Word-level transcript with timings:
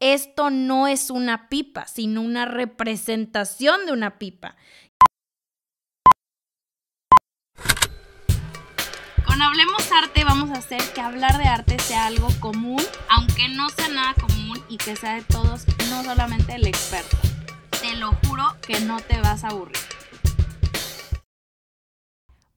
esto 0.00 0.48
no 0.48 0.88
es 0.88 1.10
una 1.10 1.48
pipa, 1.48 1.86
sino 1.86 2.22
una 2.22 2.46
representación 2.46 3.84
de 3.84 3.92
una 3.92 4.18
pipa. 4.18 4.56
Con 9.26 9.42
Hablemos 9.42 9.92
Arte 9.92 10.24
vamos 10.24 10.50
a 10.50 10.54
hacer 10.54 10.82
que 10.94 11.00
hablar 11.00 11.36
de 11.38 11.44
arte 11.44 11.78
sea 11.78 12.06
algo 12.06 12.28
común, 12.40 12.82
aunque 13.08 13.48
no 13.48 13.68
sea 13.68 13.88
nada 13.88 14.14
común 14.14 14.58
y 14.68 14.78
que 14.78 14.96
sea 14.96 15.14
de 15.14 15.22
todos, 15.22 15.66
no 15.90 16.02
solamente 16.02 16.54
el 16.54 16.66
experto. 16.66 17.16
Te 17.80 17.94
lo 17.96 18.12
juro 18.26 18.56
que 18.66 18.80
no 18.80 19.00
te 19.00 19.20
vas 19.20 19.44
a 19.44 19.48
aburrir. 19.48 19.76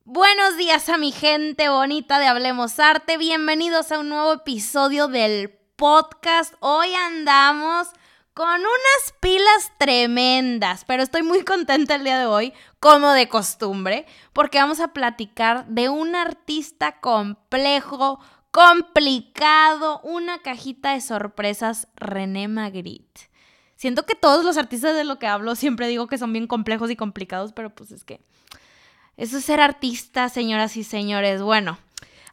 Buenos 0.06 0.56
días 0.56 0.88
a 0.88 0.98
mi 0.98 1.12
gente 1.12 1.68
bonita 1.68 2.18
de 2.18 2.26
Hablemos 2.26 2.78
Arte, 2.78 3.16
bienvenidos 3.18 3.92
a 3.92 3.98
un 3.98 4.08
nuevo 4.08 4.32
episodio 4.32 5.08
del 5.08 5.63
podcast. 5.76 6.54
Hoy 6.60 6.88
andamos 6.94 7.88
con 8.32 8.60
unas 8.60 9.14
pilas 9.20 9.72
tremendas, 9.78 10.84
pero 10.84 11.02
estoy 11.02 11.22
muy 11.22 11.44
contenta 11.44 11.94
el 11.94 12.04
día 12.04 12.18
de 12.18 12.26
hoy, 12.26 12.52
como 12.80 13.10
de 13.10 13.28
costumbre, 13.28 14.06
porque 14.32 14.58
vamos 14.58 14.80
a 14.80 14.88
platicar 14.88 15.66
de 15.66 15.88
un 15.88 16.16
artista 16.16 17.00
complejo, 17.00 18.20
complicado, 18.50 20.00
una 20.02 20.38
cajita 20.38 20.94
de 20.94 21.00
sorpresas, 21.00 21.88
René 21.96 22.48
Magritte. 22.48 23.30
Siento 23.76 24.06
que 24.06 24.14
todos 24.14 24.44
los 24.44 24.56
artistas 24.56 24.94
de 24.94 25.04
lo 25.04 25.18
que 25.18 25.26
hablo 25.26 25.54
siempre 25.56 25.88
digo 25.88 26.06
que 26.06 26.18
son 26.18 26.32
bien 26.32 26.46
complejos 26.46 26.90
y 26.90 26.96
complicados, 26.96 27.52
pero 27.52 27.70
pues 27.74 27.90
es 27.90 28.04
que 28.04 28.20
eso 29.16 29.38
es 29.38 29.44
ser 29.44 29.60
artista, 29.60 30.28
señoras 30.28 30.76
y 30.76 30.84
señores. 30.84 31.42
Bueno, 31.42 31.78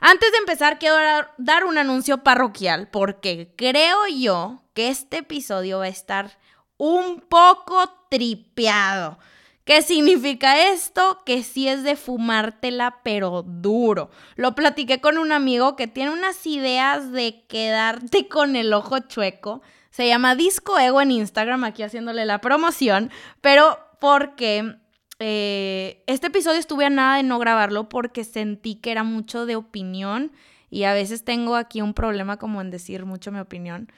antes 0.01 0.31
de 0.31 0.37
empezar, 0.39 0.79
quiero 0.79 0.95
dar 1.37 1.63
un 1.63 1.77
anuncio 1.77 2.23
parroquial 2.23 2.89
porque 2.89 3.53
creo 3.55 4.07
yo 4.07 4.63
que 4.73 4.89
este 4.89 5.19
episodio 5.19 5.79
va 5.79 5.85
a 5.85 5.89
estar 5.89 6.37
un 6.77 7.21
poco 7.21 7.87
tripeado. 8.09 9.19
¿Qué 9.63 9.83
significa 9.83 10.69
esto? 10.69 11.21
Que 11.23 11.43
sí 11.43 11.67
es 11.67 11.83
de 11.83 11.95
fumártela, 11.95 13.01
pero 13.03 13.43
duro. 13.43 14.09
Lo 14.35 14.55
platiqué 14.55 14.99
con 14.99 15.19
un 15.19 15.31
amigo 15.31 15.75
que 15.75 15.85
tiene 15.85 16.11
unas 16.11 16.45
ideas 16.47 17.11
de 17.11 17.45
quedarte 17.47 18.27
con 18.29 18.55
el 18.55 18.73
ojo 18.73 18.99
chueco. 18.99 19.61
Se 19.91 20.07
llama 20.07 20.35
Disco 20.35 20.79
Ego 20.79 21.01
en 21.01 21.11
Instagram, 21.11 21.63
aquí 21.63 21.83
haciéndole 21.83 22.25
la 22.25 22.41
promoción, 22.41 23.11
pero 23.41 23.77
porque 23.99 24.77
eh, 25.21 26.03
este 26.07 26.27
episodio 26.27 26.59
estuve 26.59 26.85
a 26.85 26.89
nada 26.89 27.17
de 27.17 27.23
no 27.23 27.39
grabarlo 27.39 27.89
porque 27.89 28.23
sentí 28.23 28.75
que 28.75 28.91
era 28.91 29.03
mucho 29.03 29.45
de 29.45 29.55
opinión 29.55 30.31
y 30.69 30.83
a 30.83 30.93
veces 30.93 31.23
tengo 31.23 31.55
aquí 31.55 31.81
un 31.81 31.93
problema 31.93 32.37
como 32.37 32.61
en 32.61 32.71
decir 32.71 33.05
mucho 33.05 33.31
mi 33.31 33.39
opinión. 33.39 33.91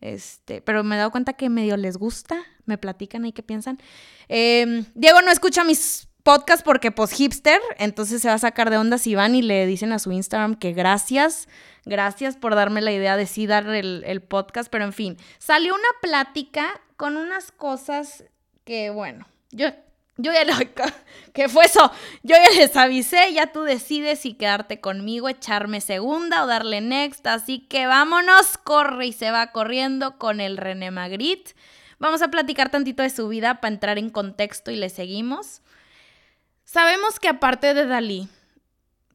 Este, 0.00 0.62
pero 0.62 0.82
me 0.82 0.94
he 0.94 0.98
dado 0.98 1.10
cuenta 1.10 1.34
que 1.34 1.50
medio 1.50 1.76
les 1.76 1.96
gusta, 1.96 2.42
me 2.64 2.78
platican 2.78 3.24
ahí 3.24 3.32
qué 3.32 3.42
piensan. 3.42 3.78
Em, 4.28 4.86
Diego 4.94 5.20
no 5.22 5.30
escucha 5.30 5.64
mis 5.64 6.08
podcasts 6.22 6.62
porque 6.62 6.90
pues 6.90 7.12
hipster, 7.12 7.60
entonces 7.78 8.22
se 8.22 8.28
va 8.28 8.34
a 8.34 8.38
sacar 8.38 8.70
de 8.70 8.78
onda 8.78 8.98
si 8.98 9.14
van 9.14 9.34
y 9.34 9.42
le 9.42 9.66
dicen 9.66 9.92
a 9.92 9.98
su 9.98 10.12
Instagram 10.12 10.54
que 10.54 10.72
gracias, 10.72 11.48
gracias 11.84 12.36
por 12.36 12.54
darme 12.54 12.80
la 12.80 12.92
idea 12.92 13.16
de 13.16 13.26
sí 13.26 13.46
dar 13.46 13.68
el, 13.68 14.02
el 14.06 14.22
podcast, 14.22 14.70
pero 14.70 14.84
en 14.84 14.92
fin, 14.92 15.16
salió 15.38 15.74
una 15.74 15.88
plática 16.00 16.80
con 16.96 17.16
unas 17.16 17.52
cosas 17.52 18.24
que 18.64 18.90
bueno, 18.90 19.26
yo 19.50 19.68
yo 20.22 20.32
ya 20.32 20.44
¿Qué 21.32 21.48
fue 21.48 21.64
eso? 21.64 21.92
Yo 22.22 22.36
ya 22.36 22.56
les 22.56 22.76
avisé, 22.76 23.32
ya 23.32 23.52
tú 23.52 23.62
decides 23.62 24.20
si 24.20 24.34
quedarte 24.34 24.80
conmigo, 24.80 25.28
echarme 25.28 25.80
segunda 25.80 26.42
o 26.42 26.46
darle 26.46 26.80
next. 26.80 27.26
Así 27.26 27.60
que 27.60 27.86
vámonos, 27.86 28.58
corre 28.58 29.06
y 29.06 29.12
se 29.12 29.30
va 29.30 29.52
corriendo 29.52 30.18
con 30.18 30.40
el 30.40 30.56
René 30.56 30.90
Magritte. 30.90 31.54
Vamos 31.98 32.22
a 32.22 32.28
platicar 32.28 32.70
tantito 32.70 33.02
de 33.02 33.10
su 33.10 33.28
vida 33.28 33.60
para 33.60 33.74
entrar 33.74 33.98
en 33.98 34.10
contexto 34.10 34.70
y 34.70 34.76
le 34.76 34.88
seguimos. 34.88 35.62
Sabemos 36.64 37.20
que 37.20 37.28
aparte 37.28 37.74
de 37.74 37.86
Dalí, 37.86 38.28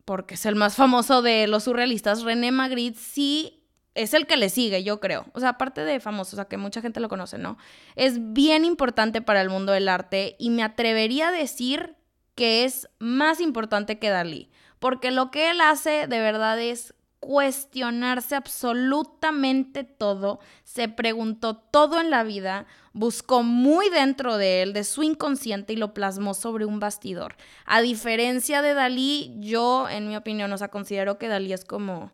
porque 0.05 0.35
es 0.35 0.45
el 0.45 0.55
más 0.55 0.75
famoso 0.75 1.21
de 1.21 1.47
los 1.47 1.63
surrealistas, 1.63 2.21
René 2.21 2.51
Magritte 2.51 2.99
sí 2.99 3.64
es 3.95 4.13
el 4.13 4.27
que 4.27 4.37
le 4.37 4.49
sigue, 4.49 4.83
yo 4.83 4.99
creo. 4.99 5.25
O 5.33 5.39
sea, 5.39 5.49
aparte 5.49 5.81
de 5.81 5.99
famoso, 5.99 6.35
o 6.35 6.37
sea, 6.37 6.45
que 6.45 6.57
mucha 6.57 6.81
gente 6.81 6.99
lo 6.99 7.09
conoce, 7.09 7.37
¿no? 7.37 7.57
Es 7.95 8.33
bien 8.33 8.65
importante 8.65 9.21
para 9.21 9.41
el 9.41 9.49
mundo 9.49 9.71
del 9.71 9.89
arte 9.89 10.35
y 10.37 10.49
me 10.49 10.63
atrevería 10.63 11.29
a 11.29 11.31
decir 11.31 11.95
que 12.35 12.65
es 12.65 12.89
más 12.99 13.39
importante 13.39 13.97
que 13.97 14.09
Dalí, 14.09 14.51
porque 14.79 15.11
lo 15.11 15.31
que 15.31 15.49
él 15.49 15.61
hace 15.61 16.07
de 16.07 16.19
verdad 16.19 16.59
es 16.59 16.93
cuestionarse 17.21 18.35
absolutamente 18.35 19.83
todo, 19.83 20.39
se 20.63 20.89
preguntó 20.89 21.55
todo 21.55 21.99
en 21.99 22.11
la 22.11 22.23
vida, 22.23 22.67
buscó 22.93 23.41
muy 23.41 23.89
dentro 23.89 24.37
de 24.37 24.61
él, 24.61 24.73
de 24.73 24.83
su 24.83 25.01
inconsciente 25.01 25.73
y 25.73 25.77
lo 25.77 25.93
plasmó 25.93 26.33
sobre 26.35 26.65
un 26.65 26.79
bastidor. 26.79 27.35
A 27.65 27.81
diferencia 27.81 28.61
de 28.61 28.75
Dalí, 28.75 29.33
yo, 29.39 29.89
en 29.89 30.07
mi 30.07 30.15
opinión, 30.15 30.51
o 30.53 30.57
sea, 30.57 30.67
considero 30.67 31.17
que 31.17 31.29
Dalí 31.29 31.51
es 31.51 31.65
como 31.65 32.11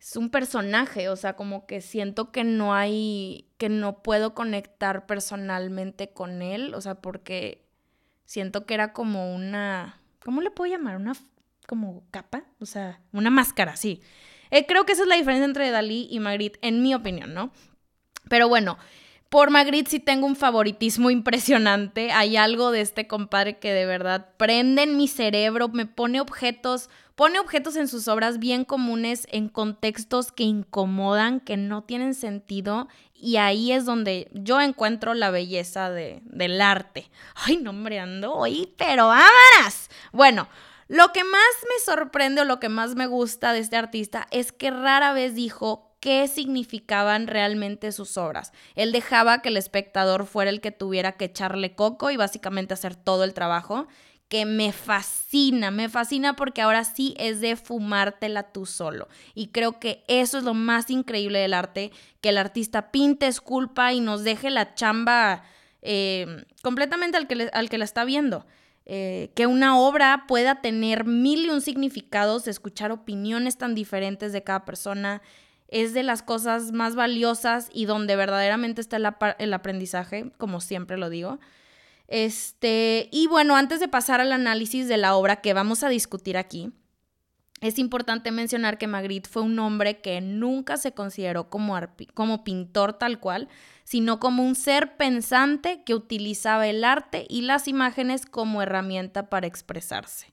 es 0.00 0.16
un 0.16 0.30
personaje, 0.30 1.10
o 1.10 1.16
sea, 1.16 1.36
como 1.36 1.66
que 1.66 1.82
siento 1.82 2.32
que 2.32 2.42
no 2.42 2.74
hay, 2.74 3.48
que 3.58 3.68
no 3.68 4.02
puedo 4.02 4.34
conectar 4.34 5.06
personalmente 5.06 6.10
con 6.10 6.40
él, 6.40 6.74
o 6.74 6.80
sea, 6.80 6.96
porque 6.96 7.66
siento 8.24 8.64
que 8.64 8.74
era 8.74 8.94
como 8.94 9.34
una, 9.34 10.00
¿cómo 10.24 10.40
le 10.40 10.50
puedo 10.50 10.72
llamar? 10.72 10.96
Una 10.96 11.12
como 11.66 12.02
capa, 12.10 12.44
o 12.60 12.66
sea, 12.66 13.00
una 13.12 13.30
máscara, 13.30 13.76
sí. 13.76 14.00
Eh, 14.50 14.66
creo 14.66 14.86
que 14.86 14.92
esa 14.92 15.02
es 15.02 15.08
la 15.08 15.16
diferencia 15.16 15.44
entre 15.44 15.70
Dalí 15.70 16.08
y 16.10 16.18
Magritte, 16.18 16.58
en 16.62 16.82
mi 16.82 16.94
opinión, 16.94 17.34
¿no? 17.34 17.52
Pero 18.28 18.48
bueno, 18.48 18.78
por 19.30 19.50
Magritte 19.50 19.90
sí 19.90 20.00
tengo 20.00 20.26
un 20.26 20.36
favoritismo 20.36 21.10
impresionante. 21.10 22.12
Hay 22.12 22.36
algo 22.36 22.70
de 22.70 22.82
este 22.82 23.06
compadre 23.06 23.58
que 23.58 23.72
de 23.72 23.86
verdad 23.86 24.28
prende 24.36 24.82
en 24.82 24.96
mi 24.96 25.08
cerebro, 25.08 25.68
me 25.68 25.86
pone 25.86 26.20
objetos 26.20 26.90
Pone 27.20 27.38
objetos 27.38 27.76
en 27.76 27.86
sus 27.86 28.08
obras 28.08 28.38
bien 28.38 28.64
comunes 28.64 29.26
en 29.30 29.50
contextos 29.50 30.32
que 30.32 30.42
incomodan, 30.42 31.40
que 31.40 31.58
no 31.58 31.84
tienen 31.84 32.14
sentido, 32.14 32.88
y 33.12 33.36
ahí 33.36 33.72
es 33.72 33.84
donde 33.84 34.30
yo 34.32 34.58
encuentro 34.58 35.12
la 35.12 35.30
belleza 35.30 35.90
de, 35.90 36.22
del 36.24 36.62
arte. 36.62 37.10
Ay, 37.34 37.58
no, 37.58 37.72
hombre, 37.72 38.00
ando 38.00 38.32
hoy, 38.32 38.72
pero 38.78 39.08
vámonos. 39.08 39.90
Bueno, 40.12 40.48
lo 40.88 41.12
que 41.12 41.22
más 41.22 41.42
me 41.68 41.84
sorprende 41.84 42.40
o 42.40 42.46
lo 42.46 42.58
que 42.58 42.70
más 42.70 42.94
me 42.94 43.06
gusta 43.06 43.52
de 43.52 43.58
este 43.58 43.76
artista 43.76 44.26
es 44.30 44.50
que 44.50 44.70
rara 44.70 45.12
vez 45.12 45.34
dijo 45.34 45.89
qué 46.00 46.26
significaban 46.28 47.26
realmente 47.26 47.92
sus 47.92 48.16
obras. 48.16 48.52
Él 48.74 48.90
dejaba 48.90 49.42
que 49.42 49.50
el 49.50 49.56
espectador 49.56 50.26
fuera 50.26 50.50
el 50.50 50.60
que 50.60 50.72
tuviera 50.72 51.12
que 51.12 51.26
echarle 51.26 51.74
coco 51.74 52.10
y 52.10 52.16
básicamente 52.16 52.74
hacer 52.74 52.96
todo 52.96 53.24
el 53.24 53.34
trabajo 53.34 53.86
que 54.30 54.46
me 54.46 54.72
fascina, 54.72 55.72
me 55.72 55.88
fascina 55.88 56.36
porque 56.36 56.62
ahora 56.62 56.84
sí 56.84 57.14
es 57.18 57.40
de 57.40 57.56
fumártela 57.56 58.52
tú 58.52 58.64
solo. 58.64 59.08
Y 59.34 59.48
creo 59.48 59.80
que 59.80 60.04
eso 60.06 60.38
es 60.38 60.44
lo 60.44 60.54
más 60.54 60.88
increíble 60.88 61.40
del 61.40 61.52
arte, 61.52 61.90
que 62.20 62.28
el 62.28 62.38
artista 62.38 62.92
pinte, 62.92 63.26
esculpa 63.26 63.92
y 63.92 63.98
nos 63.98 64.22
deje 64.22 64.50
la 64.50 64.74
chamba 64.74 65.42
eh, 65.82 66.44
completamente 66.62 67.16
al 67.16 67.26
que, 67.26 67.50
al 67.52 67.68
que 67.68 67.78
la 67.78 67.84
está 67.84 68.04
viendo. 68.04 68.46
Eh, 68.86 69.32
que 69.34 69.48
una 69.48 69.78
obra 69.78 70.24
pueda 70.28 70.60
tener 70.60 71.04
mil 71.04 71.46
y 71.46 71.50
un 71.50 71.60
significados, 71.60 72.46
escuchar 72.46 72.92
opiniones 72.92 73.58
tan 73.58 73.74
diferentes 73.74 74.32
de 74.32 74.44
cada 74.44 74.64
persona, 74.64 75.22
es 75.70 75.94
de 75.94 76.02
las 76.02 76.22
cosas 76.22 76.72
más 76.72 76.94
valiosas 76.94 77.70
y 77.72 77.86
donde 77.86 78.16
verdaderamente 78.16 78.80
está 78.80 78.96
el 79.38 79.54
aprendizaje, 79.54 80.32
como 80.36 80.60
siempre 80.60 80.98
lo 80.98 81.08
digo. 81.10 81.38
Este, 82.08 83.08
y 83.12 83.28
bueno, 83.28 83.54
antes 83.54 83.78
de 83.78 83.86
pasar 83.86 84.20
al 84.20 84.32
análisis 84.32 84.88
de 84.88 84.96
la 84.96 85.14
obra 85.14 85.40
que 85.40 85.54
vamos 85.54 85.84
a 85.84 85.88
discutir 85.88 86.36
aquí, 86.36 86.72
es 87.60 87.78
importante 87.78 88.32
mencionar 88.32 88.78
que 88.78 88.86
Magritte 88.86 89.28
fue 89.28 89.42
un 89.42 89.58
hombre 89.58 90.00
que 90.00 90.20
nunca 90.20 90.76
se 90.76 90.92
consideró 90.92 91.50
como, 91.50 91.78
como 92.14 92.42
pintor 92.42 92.94
tal 92.94 93.20
cual, 93.20 93.48
sino 93.84 94.18
como 94.18 94.44
un 94.44 94.54
ser 94.54 94.96
pensante 94.96 95.82
que 95.84 95.94
utilizaba 95.94 96.66
el 96.66 96.84
arte 96.84 97.26
y 97.28 97.42
las 97.42 97.68
imágenes 97.68 98.24
como 98.24 98.62
herramienta 98.62 99.28
para 99.28 99.46
expresarse. 99.46 100.32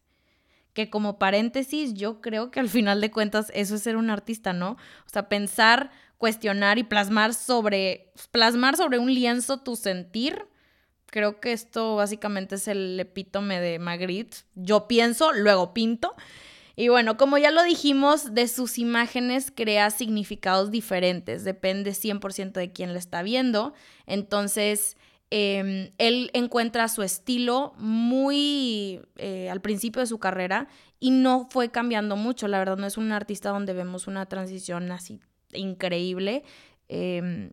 Que 0.77 0.89
como 0.91 1.17
paréntesis, 1.17 1.95
yo 1.95 2.21
creo 2.21 2.51
que 2.51 2.59
al 2.59 2.69
final 2.69 3.01
de 3.01 3.09
cuentas 3.09 3.51
eso 3.55 3.73
es 3.75 3.81
ser 3.81 3.97
un 3.97 4.11
artista, 4.11 4.53
¿no? 4.53 4.71
O 4.71 5.09
sea, 5.09 5.27
pensar, 5.27 5.89
cuestionar 6.17 6.77
y 6.77 6.83
plasmar 6.83 7.33
sobre, 7.33 8.11
plasmar 8.29 8.77
sobre 8.77 8.99
un 8.99 9.11
lienzo 9.13 9.61
tu 9.61 9.75
sentir 9.75 10.45
Creo 11.09 11.39
que 11.39 11.53
esto 11.53 11.95
básicamente 11.95 12.55
es 12.55 12.67
el 12.67 12.99
epítome 12.99 13.61
de 13.61 13.79
Magritte. 13.79 14.37
Yo 14.55 14.87
pienso, 14.87 15.31
luego 15.31 15.73
pinto. 15.73 16.13
Y 16.75 16.89
bueno, 16.89 17.17
como 17.17 17.37
ya 17.37 17.49
lo 17.49 17.63
dijimos, 17.63 18.33
de 18.35 18.47
sus 18.47 18.77
imágenes 18.77 19.51
crea 19.55 19.89
significados 19.89 20.69
diferentes, 20.69 21.43
depende 21.43 21.91
100% 21.91 22.51
de 22.51 22.71
quién 22.71 22.93
la 22.93 22.99
está 22.99 23.23
viendo. 23.23 23.73
Entonces, 24.05 24.97
em, 25.29 25.91
él 25.97 26.29
encuentra 26.33 26.87
su 26.87 27.03
estilo 27.03 27.73
muy 27.77 29.01
eh, 29.17 29.49
al 29.49 29.61
principio 29.61 29.99
de 30.01 30.07
su 30.07 30.19
carrera 30.19 30.67
y 30.99 31.11
no 31.11 31.47
fue 31.49 31.69
cambiando 31.69 32.15
mucho. 32.15 32.47
La 32.47 32.59
verdad, 32.59 32.77
no 32.77 32.87
es 32.87 32.97
un 32.97 33.11
artista 33.11 33.49
donde 33.49 33.73
vemos 33.73 34.07
una 34.07 34.25
transición 34.25 34.91
así 34.91 35.19
increíble. 35.53 36.43
Em, 36.87 37.51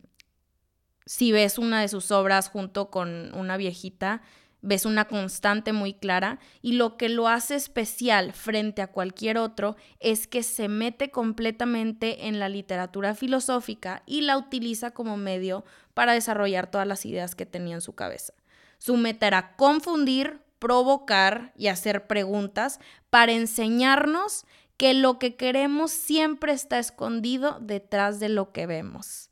si 1.05 1.31
ves 1.31 1.57
una 1.57 1.81
de 1.81 1.87
sus 1.87 2.11
obras 2.11 2.49
junto 2.49 2.89
con 2.89 3.33
una 3.35 3.57
viejita, 3.57 4.21
ves 4.65 4.85
una 4.85 5.05
constante 5.05 5.73
muy 5.73 5.93
clara 5.93 6.39
y 6.61 6.73
lo 6.73 6.97
que 6.97 7.07
lo 7.07 7.27
hace 7.27 7.53
especial 7.53 8.33
frente 8.33 8.81
a 8.81 8.87
cualquier 8.87 9.37
otro 9.37 9.75
es 9.99 10.25
que 10.25 10.41
se 10.41 10.67
mete 10.67 11.11
completamente 11.11 12.27
en 12.27 12.39
la 12.39 12.49
literatura 12.49 13.13
filosófica 13.13 14.01
y 14.07 14.21
la 14.21 14.37
utiliza 14.37 14.89
como 14.91 15.17
medio 15.17 15.65
para 15.95 16.13
desarrollar 16.13 16.69
todas 16.69 16.85
las 16.85 17.03
ideas 17.07 17.33
que 17.33 17.47
tenía 17.47 17.73
en 17.73 17.81
su 17.81 17.95
cabeza. 17.95 18.33
Su 18.77 18.97
meta 18.97 19.25
era 19.25 19.55
confundir, 19.55 20.41
provocar 20.59 21.53
y 21.57 21.67
hacer 21.67 22.05
preguntas 22.05 22.79
para 23.09 23.31
enseñarnos 23.31 24.45
que 24.77 24.93
lo 24.93 25.17
que 25.17 25.35
queremos 25.35 25.91
siempre 25.91 26.51
está 26.51 26.77
escondido 26.77 27.57
detrás 27.59 28.19
de 28.19 28.29
lo 28.29 28.51
que 28.51 28.67
vemos. 28.67 29.29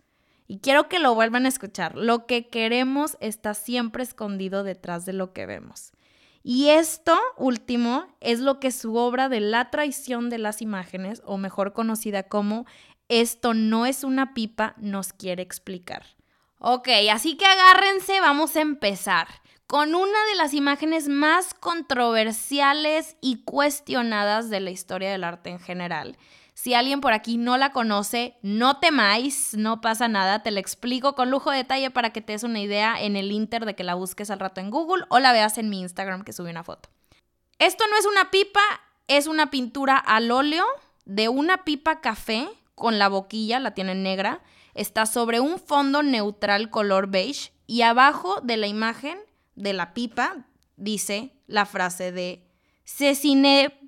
Y 0.47 0.59
quiero 0.59 0.87
que 0.87 0.99
lo 0.99 1.13
vuelvan 1.15 1.45
a 1.45 1.49
escuchar. 1.49 1.95
Lo 1.95 2.25
que 2.25 2.47
queremos 2.47 3.17
está 3.19 3.53
siempre 3.53 4.03
escondido 4.03 4.63
detrás 4.63 5.05
de 5.05 5.13
lo 5.13 5.33
que 5.33 5.45
vemos. 5.45 5.91
Y 6.43 6.69
esto 6.69 7.17
último 7.37 8.05
es 8.19 8.39
lo 8.39 8.59
que 8.59 8.71
su 8.71 8.95
obra 8.95 9.29
de 9.29 9.39
la 9.39 9.69
traición 9.69 10.29
de 10.29 10.37
las 10.37 10.61
imágenes, 10.61 11.21
o 11.25 11.37
mejor 11.37 11.73
conocida 11.73 12.23
como 12.23 12.65
Esto 13.09 13.53
no 13.53 13.85
es 13.85 14.03
una 14.03 14.33
pipa, 14.33 14.75
nos 14.77 15.13
quiere 15.13 15.43
explicar. 15.43 16.05
Ok, 16.65 16.87
así 17.11 17.35
que 17.35 17.45
agárrense, 17.45 18.21
vamos 18.21 18.55
a 18.55 18.61
empezar 18.61 19.27
con 19.67 19.95
una 19.95 20.25
de 20.29 20.35
las 20.35 20.53
imágenes 20.53 21.09
más 21.09 21.53
controversiales 21.53 23.17
y 23.19 23.43
cuestionadas 23.43 24.49
de 24.49 24.61
la 24.61 24.71
historia 24.71 25.11
del 25.11 25.25
arte 25.25 25.49
en 25.49 25.59
general. 25.59 26.17
Si 26.53 26.73
alguien 26.73 27.01
por 27.01 27.11
aquí 27.11 27.35
no 27.35 27.57
la 27.57 27.73
conoce, 27.73 28.37
no 28.43 28.79
temáis, 28.79 29.57
no 29.57 29.81
pasa 29.81 30.07
nada, 30.07 30.41
te 30.41 30.51
la 30.51 30.61
explico 30.61 31.15
con 31.15 31.29
lujo 31.29 31.51
de 31.51 31.57
detalle 31.57 31.91
para 31.91 32.11
que 32.13 32.21
te 32.21 32.31
des 32.31 32.43
una 32.43 32.61
idea 32.61 32.95
en 32.97 33.17
el 33.17 33.33
inter 33.33 33.65
de 33.65 33.75
que 33.75 33.83
la 33.83 33.95
busques 33.95 34.31
al 34.31 34.39
rato 34.39 34.61
en 34.61 34.69
Google 34.69 35.03
o 35.09 35.19
la 35.19 35.33
veas 35.33 35.57
en 35.57 35.69
mi 35.69 35.81
Instagram 35.81 36.23
que 36.23 36.31
subí 36.31 36.49
una 36.49 36.63
foto. 36.63 36.87
Esto 37.59 37.83
no 37.91 37.97
es 37.97 38.05
una 38.05 38.31
pipa, 38.31 38.63
es 39.09 39.27
una 39.27 39.51
pintura 39.51 39.97
al 39.97 40.31
óleo 40.31 40.63
de 41.03 41.27
una 41.27 41.65
pipa 41.65 41.99
café 41.99 42.47
con 42.73 42.99
la 42.99 43.09
boquilla, 43.09 43.59
la 43.59 43.73
tiene 43.73 43.95
negra, 43.95 44.41
está 44.73 45.05
sobre 45.05 45.39
un 45.39 45.59
fondo 45.59 46.03
neutral 46.03 46.69
color 46.69 47.07
beige 47.07 47.53
y 47.67 47.81
abajo 47.81 48.39
de 48.41 48.57
la 48.57 48.67
imagen 48.67 49.17
de 49.55 49.73
la 49.73 49.93
pipa 49.93 50.45
dice 50.77 51.31
la 51.47 51.65
frase 51.65 52.11
de 52.11 52.47
se 52.83 53.13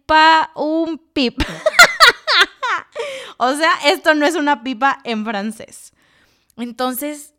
pa 0.05 0.51
un 0.55 0.97
pip. 0.97 1.41
o 3.37 3.53
sea, 3.55 3.71
esto 3.85 4.13
no 4.13 4.25
es 4.25 4.35
una 4.35 4.63
pipa 4.63 4.99
en 5.03 5.25
francés. 5.25 5.93
Entonces, 6.57 7.33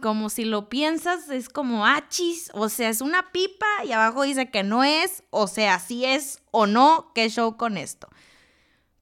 como 0.00 0.28
si 0.28 0.44
lo 0.44 0.68
piensas, 0.68 1.30
es 1.30 1.48
como 1.48 1.86
achis, 1.86 2.50
o 2.54 2.68
sea, 2.68 2.88
es 2.90 3.00
una 3.00 3.32
pipa 3.32 3.66
y 3.84 3.92
abajo 3.92 4.22
dice 4.22 4.50
que 4.50 4.62
no 4.62 4.84
es, 4.84 5.22
o 5.30 5.46
sea, 5.46 5.78
si 5.78 6.04
es 6.04 6.42
o 6.50 6.66
no, 6.66 7.12
qué 7.14 7.28
show 7.30 7.56
con 7.56 7.76
esto. 7.78 8.08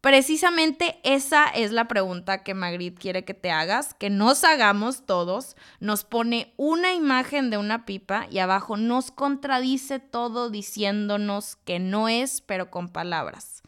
Precisamente 0.00 0.98
esa 1.04 1.44
es 1.48 1.72
la 1.72 1.86
pregunta 1.86 2.42
que 2.42 2.54
Magritte 2.54 2.98
quiere 2.98 3.24
que 3.26 3.34
te 3.34 3.50
hagas, 3.50 3.92
que 3.92 4.08
nos 4.08 4.44
hagamos 4.44 5.04
todos. 5.04 5.56
Nos 5.78 6.04
pone 6.04 6.54
una 6.56 6.94
imagen 6.94 7.50
de 7.50 7.58
una 7.58 7.84
pipa 7.84 8.26
y 8.30 8.38
abajo 8.38 8.78
nos 8.78 9.10
contradice 9.10 9.98
todo 9.98 10.48
diciéndonos 10.48 11.56
que 11.56 11.78
no 11.80 12.08
es, 12.08 12.40
pero 12.40 12.70
con 12.70 12.88
palabras. 12.88 13.62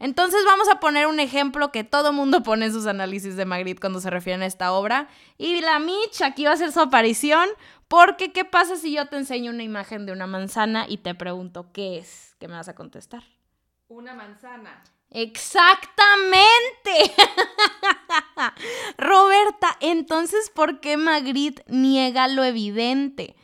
Entonces 0.00 0.40
vamos 0.46 0.68
a 0.70 0.80
poner 0.80 1.06
un 1.06 1.20
ejemplo 1.20 1.70
que 1.70 1.84
todo 1.84 2.14
mundo 2.14 2.42
pone 2.42 2.66
en 2.66 2.72
sus 2.72 2.86
análisis 2.86 3.36
de 3.36 3.44
Magritte 3.44 3.80
cuando 3.80 4.00
se 4.00 4.08
refieren 4.08 4.42
a 4.42 4.46
esta 4.46 4.72
obra. 4.72 5.08
Y 5.36 5.60
la 5.60 5.78
Mitch 5.80 6.22
aquí 6.22 6.44
va 6.44 6.52
a 6.52 6.54
hacer 6.54 6.72
su 6.72 6.80
aparición 6.80 7.46
porque 7.88 8.32
¿qué 8.32 8.46
pasa 8.46 8.76
si 8.76 8.94
yo 8.94 9.06
te 9.06 9.16
enseño 9.16 9.50
una 9.50 9.64
imagen 9.64 10.06
de 10.06 10.12
una 10.12 10.26
manzana 10.26 10.86
y 10.88 10.98
te 10.98 11.14
pregunto 11.14 11.72
qué 11.72 11.98
es? 11.98 12.36
¿Qué 12.38 12.48
me 12.48 12.54
vas 12.54 12.68
a 12.68 12.74
contestar? 12.74 13.24
Una 13.90 14.12
manzana. 14.12 14.82
Exactamente. 15.10 15.96
Roberta, 18.98 19.78
entonces, 19.80 20.50
¿por 20.54 20.80
qué 20.80 20.98
Magritte 20.98 21.64
niega 21.68 22.28
lo 22.28 22.44
evidente? 22.44 23.34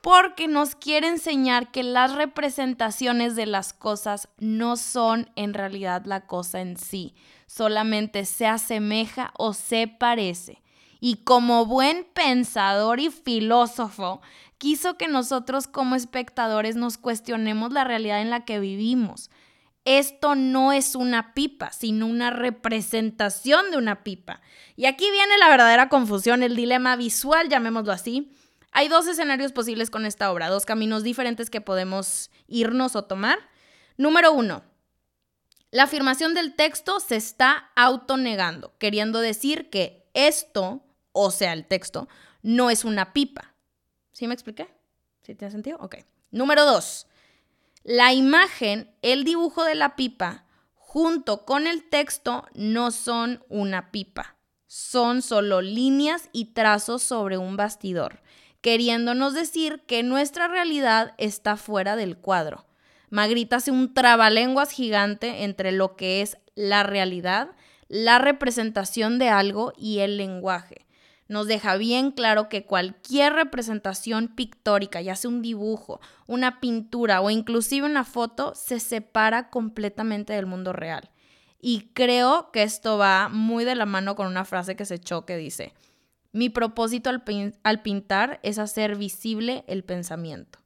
Porque 0.00 0.48
nos 0.48 0.74
quiere 0.74 1.08
enseñar 1.08 1.70
que 1.70 1.82
las 1.82 2.14
representaciones 2.14 3.36
de 3.36 3.44
las 3.44 3.74
cosas 3.74 4.30
no 4.38 4.78
son 4.78 5.30
en 5.36 5.52
realidad 5.52 6.06
la 6.06 6.26
cosa 6.26 6.62
en 6.62 6.78
sí, 6.78 7.14
solamente 7.46 8.24
se 8.24 8.46
asemeja 8.46 9.34
o 9.36 9.52
se 9.52 9.88
parece. 9.88 10.62
Y 11.00 11.16
como 11.16 11.66
buen 11.66 12.06
pensador 12.14 12.98
y 12.98 13.10
filósofo, 13.10 14.22
quiso 14.56 14.96
que 14.96 15.08
nosotros 15.08 15.66
como 15.66 15.96
espectadores 15.96 16.76
nos 16.76 16.96
cuestionemos 16.96 17.74
la 17.74 17.84
realidad 17.84 18.22
en 18.22 18.30
la 18.30 18.46
que 18.46 18.58
vivimos 18.58 19.28
esto 19.84 20.34
no 20.34 20.72
es 20.72 20.94
una 20.94 21.34
pipa, 21.34 21.72
sino 21.72 22.06
una 22.06 22.30
representación 22.30 23.70
de 23.70 23.78
una 23.78 24.04
pipa. 24.04 24.40
Y 24.76 24.86
aquí 24.86 25.10
viene 25.10 25.38
la 25.38 25.48
verdadera 25.48 25.88
confusión, 25.88 26.42
el 26.42 26.56
dilema 26.56 26.96
visual, 26.96 27.48
llamémoslo 27.48 27.92
así. 27.92 28.32
Hay 28.72 28.88
dos 28.88 29.06
escenarios 29.06 29.52
posibles 29.52 29.90
con 29.90 30.06
esta 30.06 30.30
obra, 30.30 30.48
dos 30.48 30.66
caminos 30.66 31.02
diferentes 31.02 31.50
que 31.50 31.60
podemos 31.60 32.30
irnos 32.46 32.94
o 32.94 33.04
tomar. 33.04 33.38
Número 33.96 34.32
uno, 34.32 34.62
la 35.70 35.84
afirmación 35.84 36.34
del 36.34 36.54
texto 36.54 37.00
se 37.00 37.16
está 37.16 37.70
autonegando, 37.74 38.76
queriendo 38.78 39.20
decir 39.20 39.70
que 39.70 40.08
esto, 40.14 40.84
o 41.12 41.30
sea, 41.30 41.52
el 41.52 41.66
texto, 41.66 42.08
no 42.42 42.70
es 42.70 42.84
una 42.84 43.12
pipa. 43.12 43.54
¿Sí 44.12 44.26
me 44.26 44.34
expliqué? 44.34 44.68
¿Sí 45.22 45.34
tiene 45.34 45.52
sentido? 45.52 45.78
Ok. 45.80 45.96
Número 46.30 46.64
dos, 46.64 47.06
la 47.82 48.12
imagen, 48.12 48.94
el 49.00 49.24
dibujo 49.24 49.64
de 49.64 49.74
la 49.74 49.96
pipa, 49.96 50.44
junto 50.74 51.44
con 51.46 51.66
el 51.66 51.88
texto, 51.88 52.46
no 52.54 52.90
son 52.90 53.44
una 53.48 53.90
pipa. 53.90 54.36
Son 54.66 55.22
solo 55.22 55.62
líneas 55.62 56.28
y 56.32 56.52
trazos 56.52 57.02
sobre 57.02 57.38
un 57.38 57.56
bastidor, 57.56 58.22
queriéndonos 58.60 59.34
decir 59.34 59.82
que 59.86 60.02
nuestra 60.02 60.46
realidad 60.46 61.14
está 61.16 61.56
fuera 61.56 61.96
del 61.96 62.18
cuadro. 62.18 62.66
Magritte 63.08 63.56
hace 63.56 63.70
un 63.70 63.94
trabalenguas 63.94 64.70
gigante 64.70 65.44
entre 65.44 65.72
lo 65.72 65.96
que 65.96 66.22
es 66.22 66.36
la 66.54 66.82
realidad, 66.82 67.50
la 67.88 68.18
representación 68.18 69.18
de 69.18 69.30
algo 69.30 69.72
y 69.76 70.00
el 70.00 70.16
lenguaje 70.16 70.86
nos 71.30 71.46
deja 71.46 71.76
bien 71.76 72.10
claro 72.10 72.48
que 72.48 72.66
cualquier 72.66 73.34
representación 73.34 74.26
pictórica, 74.26 75.00
ya 75.00 75.14
sea 75.14 75.30
un 75.30 75.42
dibujo, 75.42 76.00
una 76.26 76.58
pintura 76.58 77.20
o 77.20 77.30
inclusive 77.30 77.86
una 77.86 78.02
foto, 78.02 78.52
se 78.56 78.80
separa 78.80 79.48
completamente 79.48 80.32
del 80.32 80.46
mundo 80.46 80.72
real. 80.72 81.08
Y 81.60 81.92
creo 81.94 82.50
que 82.50 82.64
esto 82.64 82.98
va 82.98 83.28
muy 83.28 83.64
de 83.64 83.76
la 83.76 83.86
mano 83.86 84.16
con 84.16 84.26
una 84.26 84.44
frase 84.44 84.74
que 84.74 84.84
se 84.84 84.96
echó 84.96 85.24
que 85.24 85.36
dice, 85.36 85.72
mi 86.32 86.48
propósito 86.48 87.10
al, 87.10 87.22
al 87.62 87.82
pintar 87.82 88.40
es 88.42 88.58
hacer 88.58 88.96
visible 88.96 89.62
el 89.68 89.84
pensamiento. 89.84 90.59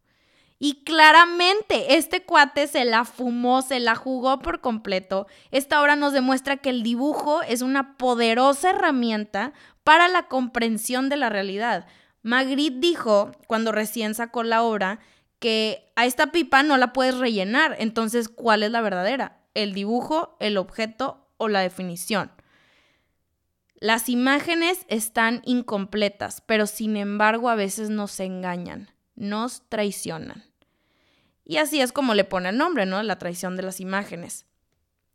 Y 0.64 0.76
claramente 0.82 1.98
este 1.98 2.22
cuate 2.22 2.66
se 2.68 2.86
la 2.86 3.04
fumó, 3.04 3.60
se 3.60 3.80
la 3.80 3.94
jugó 3.94 4.38
por 4.38 4.62
completo. 4.62 5.26
Esta 5.50 5.82
obra 5.82 5.94
nos 5.94 6.14
demuestra 6.14 6.56
que 6.56 6.70
el 6.70 6.82
dibujo 6.82 7.42
es 7.42 7.60
una 7.60 7.98
poderosa 7.98 8.70
herramienta 8.70 9.52
para 9.82 10.08
la 10.08 10.26
comprensión 10.26 11.10
de 11.10 11.18
la 11.18 11.28
realidad. 11.28 11.86
Magritte 12.22 12.78
dijo, 12.80 13.32
cuando 13.46 13.72
recién 13.72 14.14
sacó 14.14 14.42
la 14.42 14.62
obra, 14.62 15.00
que 15.38 15.92
a 15.96 16.06
esta 16.06 16.32
pipa 16.32 16.62
no 16.62 16.78
la 16.78 16.94
puedes 16.94 17.18
rellenar. 17.18 17.76
Entonces, 17.78 18.30
¿cuál 18.30 18.62
es 18.62 18.70
la 18.70 18.80
verdadera? 18.80 19.42
¿El 19.52 19.74
dibujo, 19.74 20.34
el 20.40 20.56
objeto 20.56 21.28
o 21.36 21.48
la 21.48 21.60
definición? 21.60 22.32
Las 23.74 24.08
imágenes 24.08 24.86
están 24.88 25.42
incompletas, 25.44 26.40
pero 26.40 26.66
sin 26.66 26.96
embargo 26.96 27.50
a 27.50 27.54
veces 27.54 27.90
nos 27.90 28.18
engañan, 28.18 28.88
nos 29.14 29.68
traicionan. 29.68 30.53
Y 31.44 31.58
así 31.58 31.80
es 31.80 31.92
como 31.92 32.14
le 32.14 32.24
pone 32.24 32.48
el 32.48 32.56
nombre, 32.56 32.86
¿no? 32.86 33.02
La 33.02 33.18
traición 33.18 33.56
de 33.56 33.62
las 33.62 33.80
imágenes. 33.80 34.46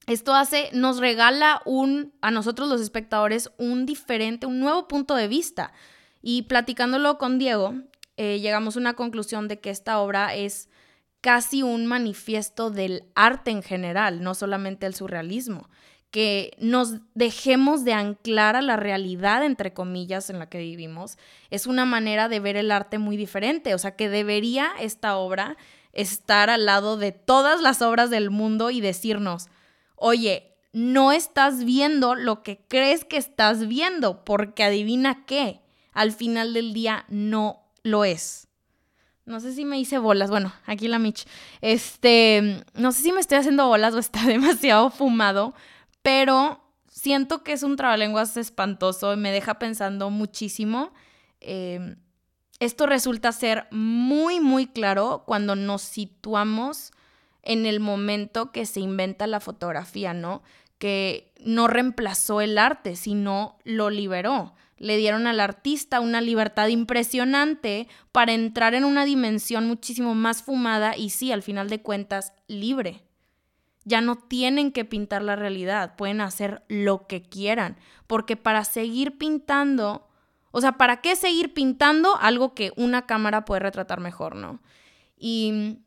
Esto 0.08 0.34
hace, 0.34 0.70
nos 0.74 1.00
regala 1.00 1.62
un, 1.66 2.14
a 2.22 2.32
nosotros 2.32 2.68
los 2.70 2.82
espectadores, 2.82 3.52
un 3.58 3.86
diferente, 3.86 4.48
un 4.48 4.60
nuevo 4.60 4.88
punto 4.88 5.16
de 5.16 5.28
vista. 5.28 5.72
Y 6.22 6.44
platicándolo 6.44 7.18
con 7.18 7.38
Diego, 7.38 7.76
eh, 8.18 8.40
llegamos 8.40 8.76
a 8.76 8.80
una 8.80 8.96
conclusión 8.96 9.48
de 9.48 9.60
que 9.60 9.70
esta 9.70 10.00
obra 10.00 10.36
es 10.36 10.70
casi 11.22 11.64
un 11.64 11.86
manifiesto 11.86 12.72
del 12.72 13.04
arte 13.16 13.52
en 13.52 13.62
general, 13.62 14.24
no 14.24 14.36
solamente 14.36 14.86
el 14.86 14.96
surrealismo, 14.96 15.70
que 16.12 16.56
nos 16.60 16.96
dejemos 17.14 17.84
de 17.84 17.94
anclar 17.94 18.56
a 18.56 18.62
la 18.62 18.78
realidad, 18.78 19.46
entre 19.46 19.74
comillas, 19.74 20.30
en 20.30 20.40
la 20.40 20.50
que 20.50 20.60
vivimos, 20.60 21.18
es 21.50 21.68
una 21.68 21.86
manera 21.86 22.30
de 22.30 22.40
ver 22.40 22.56
el 22.56 22.72
arte 22.72 22.98
muy 22.98 23.16
diferente, 23.16 23.76
o 23.76 23.78
sea 23.78 23.96
que 23.96 24.10
debería 24.10 24.72
esta 24.80 25.18
obra 25.18 25.56
estar 25.94 26.50
al 26.50 26.66
lado 26.66 26.98
de 26.98 27.12
todas 27.12 27.62
las 27.62 27.82
obras 27.82 28.10
del 28.10 28.30
mundo 28.30 28.70
y 28.70 28.82
decirnos, 28.82 29.48
oye, 29.96 30.56
no 30.72 31.12
estás 31.12 31.64
viendo 31.64 32.16
lo 32.16 32.44
que 32.44 32.60
crees 32.68 33.06
que 33.06 33.18
estás 33.18 33.68
viendo, 33.68 34.24
porque 34.24 34.64
adivina 34.64 35.26
qué. 35.26 35.62
al 35.94 36.12
final 36.12 36.54
del 36.54 36.72
día 36.74 37.06
no 37.10 37.64
lo 37.84 38.06
es. 38.06 38.48
No 39.26 39.40
sé 39.40 39.54
si 39.54 39.66
me 39.66 39.80
hice 39.80 39.98
bolas. 40.00 40.30
Bueno, 40.30 40.54
aquí 40.66 40.88
la 40.88 40.98
Mitch. 40.98 41.26
Este, 41.62 42.64
no 42.74 42.92
sé 42.92 43.04
si 43.04 43.12
me 43.12 43.20
estoy 43.20 43.38
haciendo 43.38 43.68
bolas 43.68 43.94
o 43.94 44.00
está 44.00 44.24
demasiado 44.26 44.90
fumado, 44.90 45.54
pero 46.02 46.64
siento 46.90 47.44
que 47.44 47.54
es 47.54 47.64
un 47.64 47.76
trabalenguas 47.76 48.38
espantoso 48.38 49.14
y 49.14 49.18
me 49.18 49.32
deja 49.32 49.60
pensando 49.60 50.10
muchísimo. 50.10 50.92
Em, 51.42 51.98
esto 52.60 52.86
resulta 52.86 53.32
ser 53.32 53.68
muy, 53.72 54.40
muy 54.40 54.68
claro 54.68 55.24
cuando 55.26 55.56
nos 55.56 55.82
situamos 55.82 56.92
en 57.42 57.66
el 57.66 57.80
momento 57.80 58.52
que 58.52 58.66
se 58.66 58.82
inventa 58.82 59.28
la 59.28 59.40
fotografía, 59.40 60.14
¿no? 60.14 60.44
Que 60.78 61.32
no 61.44 61.68
reemplazó 61.68 62.42
el 62.42 62.58
arte, 62.58 62.96
sino 62.96 63.58
lo 63.64 63.90
liberó. 63.90 64.56
Le 64.78 64.98
dieron 64.98 65.28
al 65.28 65.40
artista 65.40 66.00
una 66.00 66.22
libertad 66.22 66.68
impresionante 66.68 67.88
para 68.12 68.34
entrar 68.34 68.76
en 68.76 68.84
una 68.84 69.06
dimensión 69.06 69.66
muchísimo 69.66 70.16
más 70.16 70.44
fumada 70.44 70.96
y 70.98 71.10
sí, 71.10 71.32
al 71.32 71.44
final 71.44 71.70
de 71.70 71.82
cuentas, 71.82 72.34
libre. 72.48 73.04
Ya 73.86 74.02
no 74.02 74.18
tienen 74.18 74.72
que 74.72 74.86
pintar 74.86 75.24
la 75.24 75.36
realidad, 75.36 75.96
pueden 75.96 76.22
hacer 76.22 76.64
lo 76.68 77.08
que 77.08 77.24
quieran, 77.24 77.78
porque 78.08 78.36
para 78.36 78.64
seguir 78.66 79.18
pintando, 79.18 80.09
o 80.52 80.62
sea, 80.62 80.74
¿para 80.74 81.02
qué 81.02 81.16
seguir 81.16 81.54
pintando 81.54 82.18
algo 82.18 82.54
que 82.54 82.72
una 82.76 83.06
cámara 83.06 83.46
puede 83.46 83.62
retratar 83.62 84.00
mejor, 84.00 84.36
no? 84.36 84.60
Y 85.18 85.80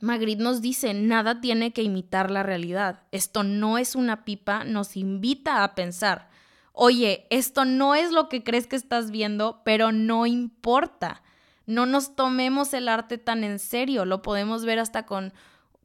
Magritte 0.00 0.42
nos 0.42 0.62
dice, 0.62 0.94
nada 0.94 1.40
tiene 1.40 1.72
que 1.72 1.82
imitar 1.82 2.30
la 2.30 2.42
realidad. 2.42 3.02
Esto 3.12 3.42
no 3.42 3.76
es 3.76 3.94
una 3.94 4.24
pipa, 4.24 4.64
nos 4.64 4.96
invita 4.96 5.62
a 5.62 5.74
pensar, 5.74 6.30
oye, 6.72 7.26
esto 7.30 7.64
no 7.64 7.94
es 7.94 8.10
lo 8.10 8.28
que 8.28 8.42
crees 8.42 8.66
que 8.66 8.76
estás 8.76 9.10
viendo, 9.10 9.62
pero 9.64 9.92
no 9.92 10.26
importa. 10.26 11.22
No 11.66 11.86
nos 11.86 12.16
tomemos 12.16 12.72
el 12.72 12.88
arte 12.88 13.18
tan 13.18 13.44
en 13.44 13.58
serio, 13.58 14.04
lo 14.04 14.22
podemos 14.22 14.64
ver 14.64 14.78
hasta 14.78 15.06
con, 15.06 15.32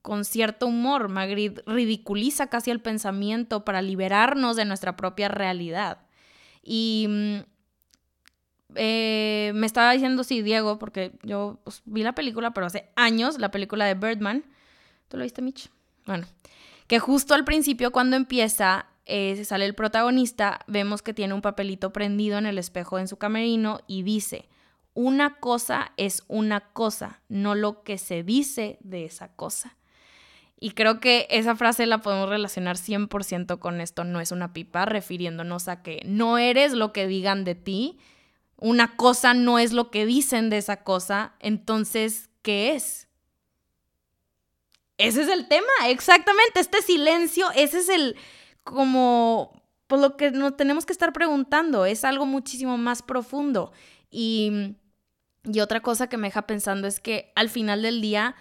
con 0.01 0.23
cierto 0.23 0.67
humor. 0.67 1.09
Magritte 1.09 1.61
ridiculiza 1.65 2.47
casi 2.47 2.71
el 2.71 2.81
pensamiento 2.81 3.65
para 3.65 3.81
liberarnos 3.81 4.55
de 4.55 4.65
nuestra 4.65 4.95
propia 4.95 5.27
realidad. 5.27 5.99
Y 6.63 7.05
mm, 7.09 7.54
eh, 8.75 9.51
me 9.55 9.65
estaba 9.65 9.91
diciendo, 9.91 10.23
sí, 10.23 10.41
Diego, 10.41 10.79
porque 10.79 11.13
yo 11.23 11.59
pues, 11.63 11.81
vi 11.85 12.03
la 12.03 12.15
película, 12.15 12.51
pero 12.51 12.67
hace 12.67 12.89
años, 12.95 13.39
la 13.39 13.51
película 13.51 13.85
de 13.85 13.95
Birdman. 13.95 14.45
¿Tú 15.07 15.17
lo 15.17 15.23
viste, 15.23 15.41
Mitch? 15.41 15.69
Bueno, 16.05 16.25
que 16.87 16.99
justo 16.99 17.33
al 17.33 17.45
principio, 17.45 17.91
cuando 17.91 18.15
empieza, 18.15 18.87
eh, 19.05 19.43
sale 19.45 19.65
el 19.65 19.75
protagonista, 19.75 20.59
vemos 20.67 21.01
que 21.01 21.13
tiene 21.13 21.33
un 21.33 21.41
papelito 21.41 21.91
prendido 21.91 22.37
en 22.37 22.45
el 22.45 22.57
espejo 22.57 22.99
en 22.99 23.07
su 23.07 23.17
camerino 23.17 23.81
y 23.87 24.03
dice, 24.03 24.47
una 24.93 25.39
cosa 25.39 25.91
es 25.97 26.23
una 26.27 26.61
cosa, 26.71 27.21
no 27.27 27.53
lo 27.53 27.83
que 27.83 27.97
se 27.97 28.23
dice 28.23 28.77
de 28.81 29.05
esa 29.05 29.29
cosa. 29.35 29.75
Y 30.57 30.71
creo 30.71 31.01
que 31.01 31.27
esa 31.29 31.55
frase 31.55 31.85
la 31.85 32.01
podemos 32.01 32.29
relacionar 32.29 32.77
100% 32.77 33.59
con 33.59 33.81
esto, 33.81 34.03
no 34.05 34.21
es 34.21 34.31
una 34.31 34.53
pipa, 34.53 34.85
refiriéndonos 34.85 35.67
a 35.67 35.81
que 35.83 36.01
no 36.05 36.37
eres 36.37 36.73
lo 36.73 36.93
que 36.93 37.07
digan 37.07 37.43
de 37.43 37.55
ti, 37.55 37.99
una 38.65 38.95
cosa 38.95 39.35
no 39.35 39.59
es 39.59 39.73
lo 39.73 39.91
que 39.91 40.07
dicen 40.07 40.49
de 40.49 40.57
esa 40.57 40.77
cosa, 40.83 41.35
entonces, 41.39 42.31
¿qué 42.41 42.73
es? 42.73 43.07
Ese 44.97 45.21
es 45.21 45.27
el 45.27 45.47
tema, 45.47 45.67
exactamente, 45.87 46.61
este 46.61 46.81
silencio, 46.81 47.45
ese 47.53 47.77
es 47.77 47.89
el 47.89 48.15
como 48.63 49.61
por 49.85 49.99
lo 49.99 50.17
que 50.17 50.31
nos 50.31 50.57
tenemos 50.57 50.87
que 50.87 50.93
estar 50.93 51.13
preguntando, 51.13 51.85
es 51.85 52.03
algo 52.03 52.25
muchísimo 52.25 52.75
más 52.75 53.03
profundo. 53.03 53.71
Y, 54.09 54.77
y 55.43 55.59
otra 55.59 55.81
cosa 55.81 56.09
que 56.09 56.17
me 56.17 56.29
deja 56.29 56.47
pensando 56.47 56.87
es 56.87 56.99
que 56.99 57.31
al 57.35 57.49
final 57.49 57.83
del 57.83 58.01
día, 58.01 58.35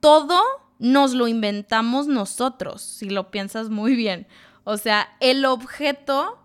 todo 0.00 0.42
nos 0.78 1.14
lo 1.14 1.26
inventamos 1.26 2.06
nosotros, 2.06 2.82
si 2.82 3.08
lo 3.08 3.30
piensas 3.30 3.70
muy 3.70 3.96
bien. 3.96 4.26
O 4.64 4.76
sea, 4.76 5.16
el 5.20 5.46
objeto 5.46 6.43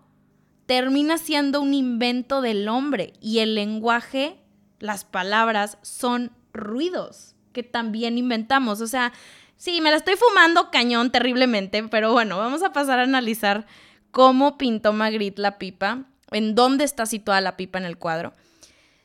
termina 0.70 1.18
siendo 1.18 1.60
un 1.60 1.74
invento 1.74 2.40
del 2.40 2.68
hombre 2.68 3.14
y 3.20 3.40
el 3.40 3.56
lenguaje, 3.56 4.36
las 4.78 5.04
palabras, 5.04 5.78
son 5.82 6.30
ruidos 6.52 7.34
que 7.52 7.64
también 7.64 8.18
inventamos. 8.18 8.80
O 8.80 8.86
sea, 8.86 9.12
sí, 9.56 9.80
me 9.80 9.90
la 9.90 9.96
estoy 9.96 10.14
fumando 10.14 10.70
cañón 10.70 11.10
terriblemente, 11.10 11.82
pero 11.88 12.12
bueno, 12.12 12.38
vamos 12.38 12.62
a 12.62 12.72
pasar 12.72 13.00
a 13.00 13.02
analizar 13.02 13.66
cómo 14.12 14.58
pintó 14.58 14.92
Magritte 14.92 15.42
la 15.42 15.58
pipa, 15.58 16.04
en 16.30 16.54
dónde 16.54 16.84
está 16.84 17.04
situada 17.04 17.40
la 17.40 17.56
pipa 17.56 17.80
en 17.80 17.84
el 17.84 17.98
cuadro. 17.98 18.32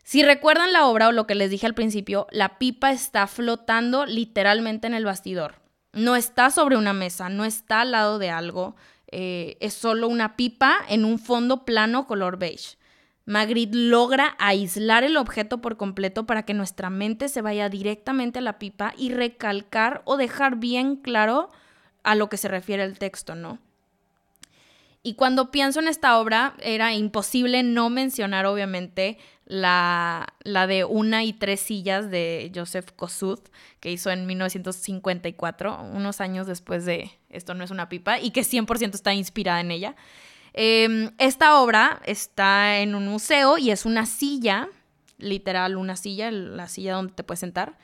Si 0.03 0.21
recuerdan 0.21 0.71
la 0.71 0.85
obra 0.85 1.07
o 1.07 1.13
lo 1.13 1.25
que 1.25 1.33
les 1.33 1.49
dije 1.49 1.65
al 1.65 1.73
principio, 1.73 2.27
la 2.29 2.59
pipa 2.59 2.91
está 2.91 3.25
flotando 3.25 4.05
literalmente 4.05 4.85
en 4.85 4.93
el 4.93 5.05
bastidor. 5.05 5.55
No 5.93 6.15
está 6.15 6.51
sobre 6.51 6.77
una 6.77 6.93
mesa, 6.93 7.29
no 7.29 7.43
está 7.43 7.81
al 7.81 7.91
lado 7.91 8.19
de 8.19 8.29
algo, 8.29 8.75
eh, 9.17 9.55
es 9.61 9.73
solo 9.73 10.09
una 10.09 10.35
pipa 10.35 10.75
en 10.89 11.05
un 11.05 11.19
fondo 11.19 11.63
plano 11.63 12.05
color 12.05 12.37
beige. 12.37 12.75
Magritte 13.25 13.77
logra 13.77 14.35
aislar 14.39 15.05
el 15.05 15.15
objeto 15.15 15.61
por 15.61 15.77
completo 15.77 16.25
para 16.25 16.43
que 16.43 16.53
nuestra 16.53 16.89
mente 16.89 17.29
se 17.29 17.41
vaya 17.41 17.69
directamente 17.69 18.39
a 18.39 18.41
la 18.41 18.59
pipa 18.59 18.93
y 18.97 19.13
recalcar 19.13 20.01
o 20.03 20.17
dejar 20.17 20.57
bien 20.57 20.97
claro 20.97 21.49
a 22.03 22.15
lo 22.15 22.27
que 22.27 22.35
se 22.35 22.49
refiere 22.49 22.83
el 22.83 22.99
texto, 22.99 23.35
¿no? 23.35 23.59
Y 25.01 25.13
cuando 25.13 25.49
pienso 25.49 25.79
en 25.79 25.87
esta 25.87 26.19
obra, 26.19 26.55
era 26.59 26.93
imposible 26.93 27.63
no 27.63 27.89
mencionar, 27.89 28.45
obviamente, 28.45 29.17
la, 29.45 30.33
la 30.43 30.67
de 30.67 30.85
una 30.85 31.23
y 31.23 31.33
tres 31.33 31.59
sillas 31.59 32.09
de 32.09 32.51
Joseph 32.53 32.91
Kosuth, 32.95 33.49
que 33.79 33.91
hizo 33.91 34.09
en 34.09 34.25
1954, 34.25 35.83
unos 35.93 36.21
años 36.21 36.47
después 36.47 36.85
de 36.85 37.11
Esto 37.29 37.53
no 37.53 37.63
es 37.63 37.71
una 37.71 37.89
pipa, 37.89 38.19
y 38.19 38.31
que 38.31 38.41
100% 38.41 38.95
está 38.95 39.13
inspirada 39.13 39.61
en 39.61 39.71
ella. 39.71 39.95
Em, 40.53 41.11
esta 41.17 41.59
obra 41.59 42.01
está 42.05 42.79
en 42.79 42.95
un 42.95 43.07
museo 43.07 43.57
y 43.57 43.71
es 43.71 43.85
una 43.85 44.05
silla, 44.05 44.69
literal 45.17 45.75
una 45.75 45.97
silla, 45.97 46.31
la 46.31 46.69
silla 46.69 46.95
donde 46.95 47.13
te 47.13 47.23
puedes 47.23 47.41
sentar. 47.41 47.77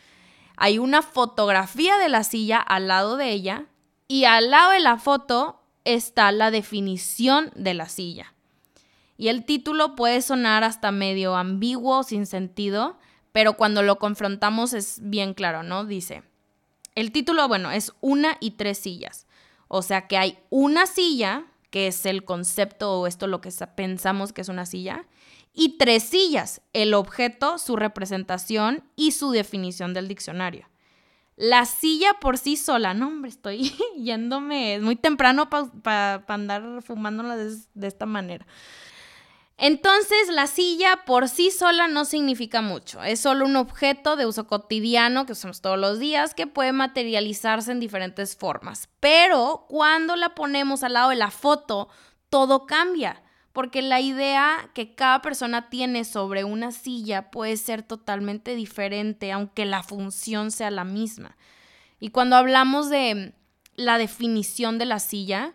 Hay 0.55 0.79
una 0.79 1.01
fotografía 1.01 1.97
de 1.97 2.07
la 2.07 2.23
silla 2.23 2.59
al 2.59 2.87
lado 2.87 3.17
de 3.17 3.29
ella 3.29 3.65
y 4.07 4.23
al 4.23 4.51
lado 4.51 4.71
de 4.71 4.79
la 4.79 4.97
foto 4.97 5.61
está 5.83 6.31
la 6.31 6.49
definición 6.49 7.51
de 7.55 7.73
la 7.73 7.89
silla. 7.89 8.33
Y 9.21 9.27
el 9.27 9.45
título 9.45 9.95
puede 9.95 10.23
sonar 10.23 10.63
hasta 10.63 10.91
medio 10.91 11.35
ambiguo, 11.35 12.01
sin 12.01 12.25
sentido, 12.25 12.97
pero 13.31 13.55
cuando 13.55 13.83
lo 13.83 13.99
confrontamos 13.99 14.73
es 14.73 14.97
bien 14.99 15.35
claro, 15.35 15.61
¿no? 15.61 15.85
Dice, 15.85 16.23
el 16.95 17.11
título, 17.11 17.47
bueno, 17.47 17.69
es 17.69 17.93
una 18.01 18.37
y 18.39 18.49
tres 18.57 18.79
sillas. 18.79 19.27
O 19.67 19.83
sea 19.83 20.07
que 20.07 20.17
hay 20.17 20.39
una 20.49 20.87
silla, 20.87 21.45
que 21.69 21.85
es 21.85 22.07
el 22.07 22.25
concepto 22.25 22.99
o 22.99 23.05
esto 23.05 23.27
lo 23.27 23.41
que 23.41 23.51
pensamos 23.75 24.33
que 24.33 24.41
es 24.41 24.49
una 24.49 24.65
silla, 24.65 25.05
y 25.53 25.77
tres 25.77 26.01
sillas, 26.01 26.63
el 26.73 26.95
objeto, 26.95 27.59
su 27.59 27.75
representación 27.75 28.83
y 28.95 29.11
su 29.11 29.29
definición 29.29 29.93
del 29.93 30.07
diccionario. 30.07 30.67
La 31.35 31.65
silla 31.65 32.15
por 32.19 32.39
sí 32.39 32.57
sola, 32.57 32.95
no, 32.95 33.09
hombre, 33.09 33.29
estoy 33.29 33.71
yéndome, 33.99 34.73
es 34.73 34.81
muy 34.81 34.95
temprano 34.95 35.47
para 35.47 36.23
andar 36.27 36.81
fumándola 36.81 37.37
de, 37.37 37.87
esta 37.87 38.07
manera. 38.07 38.47
Entonces, 39.63 40.27
la 40.29 40.47
silla 40.47 41.03
por 41.05 41.29
sí 41.29 41.51
sola 41.51 41.87
no 41.87 42.03
significa 42.03 42.63
mucho. 42.63 43.03
Es 43.03 43.19
solo 43.19 43.45
un 43.45 43.55
objeto 43.55 44.15
de 44.15 44.25
uso 44.25 44.47
cotidiano 44.47 45.27
que 45.27 45.33
usamos 45.33 45.61
todos 45.61 45.77
los 45.77 45.99
días 45.99 46.33
que 46.33 46.47
puede 46.47 46.71
materializarse 46.73 47.71
en 47.71 47.79
diferentes 47.79 48.35
formas. 48.35 48.89
Pero 48.99 49.67
cuando 49.69 50.15
la 50.15 50.33
ponemos 50.33 50.81
al 50.81 50.93
lado 50.93 51.11
de 51.11 51.15
la 51.17 51.29
foto, 51.29 51.89
todo 52.31 52.65
cambia. 52.65 53.21
Porque 53.53 53.83
la 53.83 53.99
idea 53.99 54.71
que 54.73 54.95
cada 54.95 55.21
persona 55.21 55.69
tiene 55.69 56.05
sobre 56.05 56.43
una 56.43 56.71
silla 56.71 57.29
puede 57.29 57.55
ser 57.55 57.83
totalmente 57.83 58.55
diferente, 58.55 59.31
aunque 59.31 59.65
la 59.65 59.83
función 59.83 60.49
sea 60.49 60.71
la 60.71 60.85
misma. 60.85 61.37
Y 61.99 62.09
cuando 62.09 62.35
hablamos 62.35 62.89
de 62.89 63.35
la 63.75 63.99
definición 63.99 64.79
de 64.79 64.85
la 64.85 64.97
silla, 64.97 65.53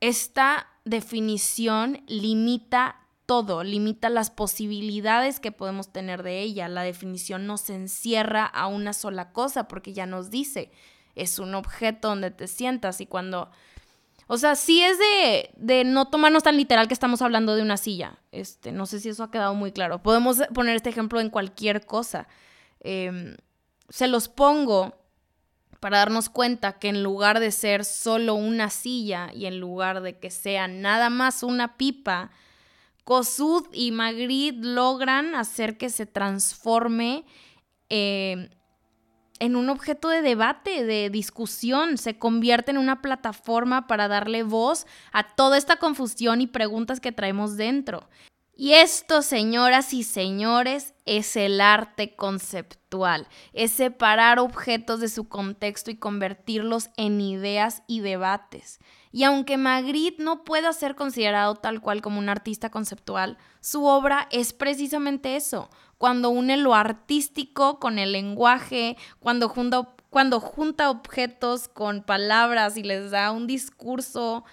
esta 0.00 0.68
definición 0.84 2.04
limita 2.06 3.00
todo, 3.26 3.64
limita 3.64 4.10
las 4.10 4.30
posibilidades 4.30 5.40
que 5.40 5.52
podemos 5.52 5.92
tener 5.92 6.22
de 6.22 6.40
ella. 6.40 6.68
La 6.68 6.82
definición 6.82 7.46
no 7.46 7.56
se 7.56 7.74
encierra 7.74 8.44
a 8.44 8.66
una 8.66 8.92
sola 8.92 9.32
cosa 9.32 9.68
porque 9.68 9.92
ya 9.92 10.06
nos 10.06 10.30
dice, 10.30 10.70
es 11.14 11.38
un 11.38 11.54
objeto 11.54 12.08
donde 12.08 12.30
te 12.30 12.46
sientas 12.46 13.00
y 13.00 13.06
cuando 13.06 13.50
o 14.26 14.38
sea, 14.38 14.54
sí 14.54 14.82
es 14.82 14.98
de, 14.98 15.84
no 15.84 16.06
tomarnos 16.06 16.42
tan 16.42 16.56
literal 16.56 16.88
que 16.88 16.94
estamos 16.94 17.20
hablando 17.20 17.54
de 17.54 17.62
una 17.62 17.76
silla. 17.76 18.18
Este, 18.32 18.72
no 18.72 18.86
sé 18.86 19.00
si 19.00 19.10
eso 19.10 19.22
ha 19.22 19.30
quedado 19.30 19.54
muy 19.54 19.70
claro. 19.70 20.02
Podemos 20.02 20.38
poner 20.54 20.76
este 20.76 20.88
ejemplo 20.90 21.20
en 21.20 21.28
cualquier 21.28 21.84
cosa. 21.84 22.26
Em, 22.80 23.36
se 23.90 24.08
los 24.08 24.28
pongo 24.28 24.96
para 25.78 25.98
darnos 25.98 26.30
cuenta 26.30 26.78
que 26.78 26.88
en 26.88 27.02
lugar 27.02 27.38
de 27.38 27.50
ser 27.50 27.84
solo 27.84 28.34
una 28.34 28.70
silla 28.70 29.30
y 29.34 29.44
en 29.44 29.60
lugar 29.60 30.00
de 30.00 30.18
que 30.18 30.30
sea 30.30 30.68
nada 30.68 31.10
más 31.10 31.42
una 31.42 31.76
pipa, 31.76 32.30
Kosud 33.04 33.66
y 33.72 33.92
Magritte 33.92 34.66
logran 34.66 35.34
hacer 35.34 35.76
que 35.76 35.90
se 35.90 36.06
transforme 36.06 37.24
eh, 37.90 38.48
en 39.40 39.56
un 39.56 39.68
objeto 39.68 40.08
de 40.08 40.22
debate, 40.22 40.84
de 40.84 41.10
discusión, 41.10 41.98
se 41.98 42.18
convierte 42.18 42.70
en 42.70 42.78
una 42.78 43.02
plataforma 43.02 43.86
para 43.86 44.08
darle 44.08 44.42
voz 44.42 44.86
a 45.12 45.34
toda 45.34 45.58
esta 45.58 45.76
confusión 45.76 46.40
y 46.40 46.46
preguntas 46.46 47.00
que 47.00 47.12
traemos 47.12 47.56
dentro. 47.56 48.08
Y 48.56 48.74
esto, 48.74 49.22
señoras 49.22 49.92
y 49.92 50.04
señores, 50.04 50.94
es 51.06 51.34
el 51.34 51.60
arte 51.60 52.14
conceptual, 52.14 53.26
es 53.52 53.72
separar 53.72 54.38
objetos 54.38 55.00
de 55.00 55.08
su 55.08 55.28
contexto 55.28 55.90
y 55.90 55.96
convertirlos 55.96 56.90
en 56.96 57.20
ideas 57.20 57.82
y 57.88 57.98
debates. 57.98 58.78
Y 59.10 59.24
aunque 59.24 59.56
Magritte 59.56 60.22
no 60.22 60.44
pueda 60.44 60.72
ser 60.72 60.94
considerado 60.94 61.56
tal 61.56 61.80
cual 61.80 62.00
como 62.00 62.20
un 62.20 62.28
artista 62.28 62.70
conceptual, 62.70 63.38
su 63.60 63.84
obra 63.86 64.28
es 64.30 64.52
precisamente 64.52 65.34
eso, 65.34 65.68
cuando 65.98 66.30
une 66.30 66.56
lo 66.56 66.74
artístico 66.76 67.80
con 67.80 67.98
el 67.98 68.12
lenguaje, 68.12 68.96
cuando 69.18 69.48
junta, 69.48 70.90
objetos 70.90 71.66
con 71.66 72.04
palabras 72.04 72.76
y 72.76 72.84
les 72.84 73.10
da 73.10 73.32
un 73.32 73.48
discurso 73.48 74.44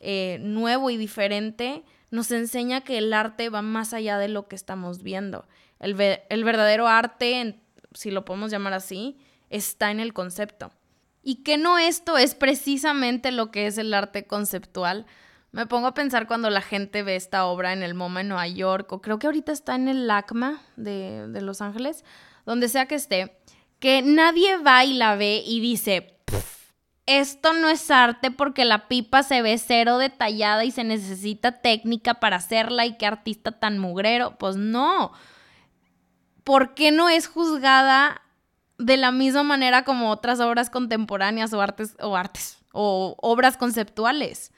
eh, 0.00 0.38
nuevo 0.40 0.90
y 0.90 0.96
diferente, 0.96 1.84
nos 2.14 2.30
enseña 2.30 2.82
que 2.82 2.96
el 2.98 3.12
arte 3.12 3.48
va 3.48 3.60
más 3.60 3.92
allá 3.92 4.18
de 4.18 4.28
lo 4.28 4.46
que 4.46 4.54
estamos 4.54 5.02
viendo. 5.02 5.48
El, 5.80 6.00
el 6.28 6.44
verdadero 6.44 6.86
arte, 6.86 7.60
si 7.92 8.12
lo 8.12 8.24
podemos 8.24 8.52
llamar 8.52 8.72
así, 8.72 9.18
está 9.50 9.90
en 9.90 9.98
el 9.98 10.12
concepto. 10.12 10.70
Y 11.24 11.42
que 11.42 11.58
no 11.58 11.76
esto 11.76 12.16
es 12.16 12.36
precisamente 12.36 13.32
lo 13.32 13.50
que 13.50 13.66
es 13.66 13.78
el 13.78 13.92
arte 13.92 14.28
conceptual. 14.28 15.06
Me 15.50 15.66
pongo 15.66 15.88
a 15.88 15.94
pensar 15.94 16.28
cuando 16.28 16.50
la 16.50 16.60
gente 16.60 17.02
ve 17.02 17.16
esta 17.16 17.46
obra 17.46 17.72
en 17.72 17.82
el 17.82 17.94
MoMA 17.94 18.20
en 18.20 18.28
Nueva 18.28 18.46
York, 18.46 18.92
o 18.92 19.02
creo 19.02 19.18
que 19.18 19.26
ahorita 19.26 19.50
está 19.50 19.74
en 19.74 19.88
el 19.88 20.06
LACMA 20.06 20.62
de, 20.76 21.26
de 21.26 21.40
Los 21.40 21.60
Ángeles, 21.60 22.04
donde 22.46 22.68
sea 22.68 22.86
que 22.86 22.94
esté, 22.94 23.36
que 23.80 24.02
nadie 24.02 24.58
va 24.58 24.84
y 24.84 24.92
la 24.92 25.16
ve 25.16 25.42
y 25.44 25.58
dice, 25.58 26.13
esto 27.06 27.52
no 27.52 27.68
es 27.68 27.90
arte 27.90 28.30
porque 28.30 28.64
la 28.64 28.88
pipa 28.88 29.22
se 29.22 29.42
ve 29.42 29.58
cero 29.58 29.98
detallada 29.98 30.64
y 30.64 30.70
se 30.70 30.84
necesita 30.84 31.60
técnica 31.60 32.14
para 32.14 32.36
hacerla 32.36 32.86
y 32.86 32.96
qué 32.96 33.06
artista 33.06 33.52
tan 33.52 33.78
mugrero. 33.78 34.38
Pues 34.38 34.56
no. 34.56 35.12
¿Por 36.44 36.74
qué 36.74 36.92
no 36.92 37.08
es 37.08 37.26
juzgada 37.26 38.22
de 38.78 38.96
la 38.96 39.12
misma 39.12 39.42
manera 39.42 39.84
como 39.84 40.10
otras 40.10 40.40
obras 40.40 40.70
contemporáneas 40.70 41.52
o 41.52 41.60
artes 41.60 41.96
o 42.00 42.16
artes 42.16 42.58
o 42.72 43.16
obras 43.20 43.56
conceptuales? 43.56 44.52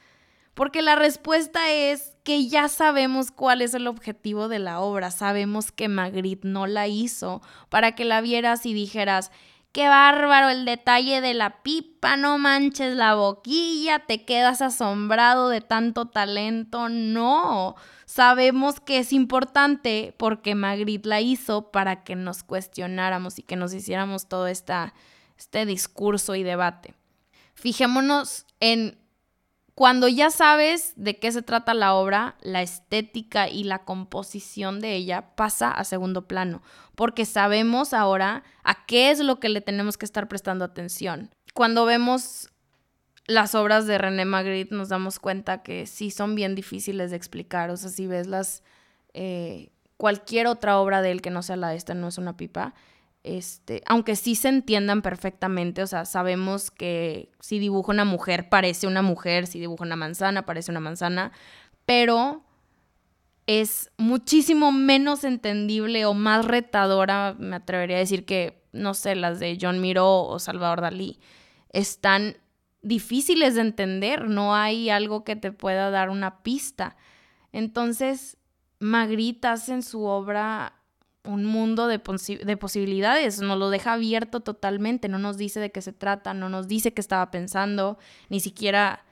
Porque 0.53 0.81
la 0.81 0.95
respuesta 0.95 1.69
es 1.69 2.17
que 2.23 2.47
ya 2.47 2.67
sabemos 2.67 3.29
cuál 3.29 3.61
es 3.61 3.73
el 3.73 3.87
objetivo 3.87 4.47
de 4.47 4.57
la 4.57 4.79
obra. 4.79 5.11
Sabemos 5.11 5.71
que 5.71 5.87
Magritte 5.87 6.47
no 6.47 6.65
la 6.65 6.87
hizo 6.87 7.41
para 7.69 7.93
que 7.93 8.05
la 8.05 8.21
vieras 8.21 8.65
y 8.65 8.73
dijeras, 8.73 9.31
qué 9.77 9.89
bárbaro 9.89 10.49
el 10.49 10.65
detalle 10.65 11.21
de 11.21 11.35
la 11.35 11.61
pipa, 11.61 12.17
no 12.17 12.39
manches 12.39 12.95
la 12.95 13.13
boquilla, 13.13 13.99
te 13.99 14.25
quedas 14.25 14.63
asombrado 14.63 15.49
de 15.49 15.61
tanto 15.61 16.07
talento. 16.07 16.89
No, 16.89 17.75
sabemos 18.07 18.79
que 18.79 18.97
es 18.97 19.13
importante 19.13 20.15
porque 20.17 20.55
Magritte 20.55 21.07
la 21.07 21.21
hizo 21.21 21.69
para 21.69 22.03
que 22.03 22.15
nos 22.15 22.41
cuestionáramos 22.41 23.37
y 23.37 23.43
que 23.43 23.55
nos 23.55 23.71
hiciéramos 23.71 24.27
todo 24.27 24.47
esta, 24.47 24.95
este 25.37 25.67
discurso 25.67 26.33
y 26.33 26.41
debate. 26.41 26.95
Fijémonos 27.53 28.47
en 28.59 28.97
cuando 29.77 30.07
ya 30.07 30.31
sabes 30.31 30.93
de 30.95 31.19
qué 31.19 31.31
se 31.31 31.43
trata 31.43 31.75
la 31.75 31.93
obra, 31.93 32.35
la 32.41 32.63
estética 32.63 33.47
y 33.47 33.63
la 33.63 33.85
composición 33.85 34.79
de 34.79 34.95
ella 34.95 35.35
pasa 35.35 35.69
a 35.69 35.83
segundo 35.83 36.27
plano, 36.27 36.63
porque 36.95 37.25
sabemos 37.25 37.93
ahora 37.93 38.41
a 38.63 38.87
qué 38.87 39.11
es 39.11 39.19
lo 39.19 39.39
que 39.39 39.49
le 39.49 39.61
tenemos 39.61 39.95
que 39.95 40.05
estar 40.05 40.27
prestando 40.27 40.65
atención. 40.65 41.29
Cuando 41.53 41.85
vemos 41.85 42.49
las 43.27 43.53
obras 43.53 43.85
de 43.85 43.99
René 43.99 44.25
Magritte 44.25 44.73
nos 44.73 44.89
damos 44.89 45.19
cuenta 45.19 45.61
que 45.61 45.85
sí 45.85 46.09
son 46.09 46.33
bien 46.33 46.55
difíciles 46.55 47.11
de 47.11 47.17
explicar, 47.17 47.69
o 47.69 47.77
sea, 47.77 47.91
si 47.91 48.07
ves 48.07 48.25
las... 48.25 48.63
Eh, 49.13 49.69
cualquier 49.95 50.47
otra 50.47 50.79
obra 50.79 51.03
de 51.03 51.11
él 51.11 51.21
que 51.21 51.29
no 51.29 51.43
sea 51.43 51.55
la 51.55 51.69
de 51.69 51.75
esta, 51.75 51.93
no 51.93 52.07
es 52.07 52.17
una 52.17 52.35
pipa, 52.35 52.73
este, 53.27 53.83
aunque 53.85 54.15
sí 54.15 54.35
se 54.35 54.47
entiendan 54.47 55.01
perfectamente, 55.01 55.83
o 55.83 55.87
sea, 55.87 56.05
sabemos 56.05 56.71
que 56.71 57.29
si 57.41 57.59
dibujo 57.59 57.91
una 57.91 58.05
mujer 58.05 58.47
parece 58.47 58.87
una 58.87 59.01
mujer, 59.01 59.47
si 59.47 59.59
dibujo 59.59 59.83
una 59.83 59.97
manzana 59.97 60.45
parece 60.45 60.71
una 60.71 60.79
manzana, 60.79 61.33
pero 61.85 62.45
es 63.47 63.91
muchísimo 63.97 64.71
menos 64.71 65.23
entendible 65.23 66.05
o 66.05 66.13
más 66.13 66.45
retadora, 66.45 67.35
me 67.37 67.57
atrevería 67.57 67.97
a 67.97 67.99
decir 67.99 68.25
que, 68.25 68.63
no 68.71 68.93
sé, 68.93 69.15
las 69.15 69.39
de 69.39 69.57
John 69.59 69.81
Miró 69.81 70.23
o 70.23 70.39
Salvador 70.39 70.81
Dalí, 70.81 71.19
están 71.71 72.37
difíciles 72.81 73.55
de 73.55 73.61
entender, 73.61 74.29
no 74.29 74.55
hay 74.55 74.89
algo 74.89 75.25
que 75.25 75.35
te 75.35 75.51
pueda 75.51 75.89
dar 75.89 76.09
una 76.09 76.43
pista. 76.43 76.95
Entonces, 77.51 78.37
Magritte 78.79 79.47
hace 79.47 79.73
en 79.73 79.83
su 79.83 80.03
obra 80.03 80.76
un 81.27 81.45
mundo 81.45 81.87
de, 81.87 81.99
de, 82.43 82.57
posibilidades, 82.57 83.41
nos 83.41 83.57
lo 83.57 83.69
deja 83.69 83.93
abierto 83.93 84.39
totalmente, 84.39 85.09
no 85.09 85.19
nos 85.19 85.37
dice 85.37 85.59
de 85.59 85.71
qué 85.71 85.81
se 85.81 85.93
trata, 85.93 86.33
no 86.33 86.49
nos 86.49 86.67
dice 86.67 86.93
qué 86.93 87.01
estaba 87.01 87.29
pensando, 87.31 87.97
ni 88.29 88.39
siquiera 88.39 89.05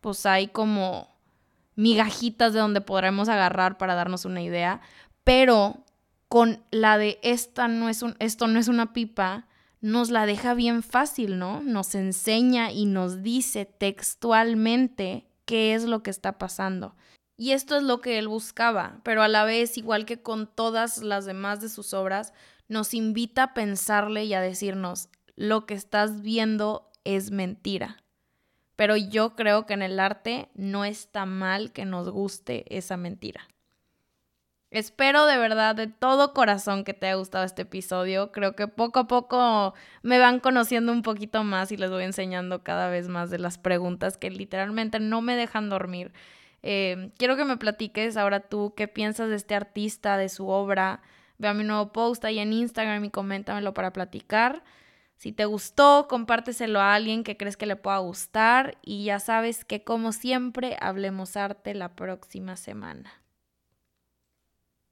pues 0.00 0.26
hay 0.26 0.48
como 0.48 1.16
migajitas 1.74 2.52
de 2.52 2.60
donde 2.60 2.80
podremos 2.80 3.28
agarrar 3.28 3.78
para 3.78 3.94
darnos 3.94 4.24
una 4.24 4.42
idea, 4.42 4.80
pero 5.24 5.84
con 6.28 6.62
la 6.70 6.98
de 6.98 7.18
esta 7.22 7.68
no 7.68 7.88
es 7.88 8.02
un, 8.02 8.16
esto 8.18 8.46
no 8.46 8.58
es 8.58 8.68
una 8.68 8.92
pipa, 8.92 9.46
nos 9.80 10.10
la 10.10 10.26
deja 10.26 10.54
bien 10.54 10.82
fácil, 10.82 11.38
¿no? 11.38 11.60
Nos 11.62 11.94
enseña 11.94 12.70
y 12.70 12.86
nos 12.86 13.22
dice 13.22 13.64
textualmente 13.66 15.26
qué 15.44 15.74
es 15.74 15.84
lo 15.84 16.02
que 16.02 16.10
está 16.10 16.38
pasando. 16.38 16.94
Y 17.42 17.50
esto 17.50 17.74
es 17.74 17.82
lo 17.82 18.00
que 18.00 18.20
él 18.20 18.28
buscaba, 18.28 19.00
pero 19.02 19.20
a 19.20 19.26
la 19.26 19.42
vez, 19.42 19.76
igual 19.76 20.04
que 20.04 20.22
con 20.22 20.46
todas 20.46 20.98
las 20.98 21.24
demás 21.24 21.60
de 21.60 21.68
sus 21.68 21.92
obras, 21.92 22.32
nos 22.68 22.94
invita 22.94 23.42
a 23.42 23.52
pensarle 23.52 24.22
y 24.22 24.32
a 24.32 24.40
decirnos, 24.40 25.08
lo 25.34 25.66
que 25.66 25.74
estás 25.74 26.22
viendo 26.22 26.88
es 27.02 27.32
mentira. 27.32 27.96
Pero 28.76 28.96
yo 28.96 29.34
creo 29.34 29.66
que 29.66 29.74
en 29.74 29.82
el 29.82 29.98
arte 29.98 30.50
no 30.54 30.84
está 30.84 31.26
mal 31.26 31.72
que 31.72 31.84
nos 31.84 32.08
guste 32.10 32.64
esa 32.68 32.96
mentira. 32.96 33.48
Espero 34.70 35.26
de 35.26 35.36
verdad, 35.36 35.74
de 35.74 35.88
todo 35.88 36.34
corazón, 36.34 36.84
que 36.84 36.94
te 36.94 37.06
haya 37.06 37.16
gustado 37.16 37.42
este 37.42 37.62
episodio. 37.62 38.30
Creo 38.30 38.54
que 38.54 38.68
poco 38.68 39.00
a 39.00 39.08
poco 39.08 39.74
me 40.02 40.20
van 40.20 40.38
conociendo 40.38 40.92
un 40.92 41.02
poquito 41.02 41.42
más 41.42 41.72
y 41.72 41.76
les 41.76 41.90
voy 41.90 42.04
enseñando 42.04 42.62
cada 42.62 42.88
vez 42.88 43.08
más 43.08 43.30
de 43.30 43.40
las 43.40 43.58
preguntas 43.58 44.16
que 44.16 44.30
literalmente 44.30 45.00
no 45.00 45.22
me 45.22 45.34
dejan 45.34 45.70
dormir. 45.70 46.12
Em, 46.62 47.10
quiero 47.18 47.36
que 47.36 47.44
me 47.44 47.56
platiques 47.56 48.16
ahora 48.16 48.40
tú 48.40 48.74
qué 48.76 48.88
piensas 48.88 49.28
de 49.28 49.36
este 49.36 49.54
artista, 49.54 50.16
de 50.16 50.28
su 50.28 50.48
obra. 50.48 51.02
Ve 51.38 51.48
a 51.48 51.54
mi 51.54 51.64
nuevo 51.64 51.92
post 51.92 52.24
ahí 52.24 52.38
en 52.38 52.52
Instagram 52.52 53.04
y 53.04 53.10
coméntamelo 53.10 53.74
para 53.74 53.92
platicar. 53.92 54.62
Si 55.16 55.32
te 55.32 55.44
gustó, 55.44 56.06
compárteselo 56.08 56.80
a 56.80 56.94
alguien 56.94 57.24
que 57.24 57.36
crees 57.36 57.56
que 57.56 57.66
le 57.66 57.76
pueda 57.76 57.98
gustar 57.98 58.78
y 58.82 59.04
ya 59.04 59.20
sabes 59.20 59.64
que 59.64 59.84
como 59.84 60.12
siempre 60.12 60.76
hablemos 60.80 61.36
arte 61.36 61.74
la 61.74 61.94
próxima 61.94 62.56
semana. 62.56 63.21